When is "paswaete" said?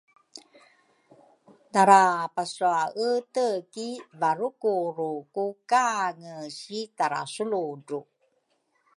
2.35-3.45